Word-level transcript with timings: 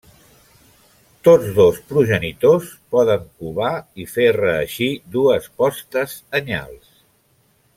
Tots 1.27 1.49
dos 1.57 1.77
progenitors 1.91 2.71
poden 2.95 3.27
covar 3.43 3.75
i 4.05 4.09
fer 4.15 4.25
reeixir 4.39 4.89
dues 5.19 5.49
postes 5.61 6.17
anyals. 6.41 6.91